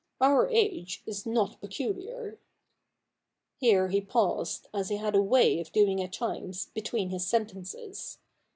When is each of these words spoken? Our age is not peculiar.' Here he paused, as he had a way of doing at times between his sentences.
Our 0.19 0.49
age 0.49 1.03
is 1.05 1.27
not 1.27 1.61
peculiar.' 1.61 2.39
Here 3.59 3.89
he 3.89 4.01
paused, 4.01 4.67
as 4.73 4.89
he 4.89 4.97
had 4.97 5.13
a 5.15 5.21
way 5.21 5.59
of 5.59 5.71
doing 5.71 6.01
at 6.01 6.11
times 6.13 6.71
between 6.73 7.11
his 7.11 7.27
sentences. 7.27 8.17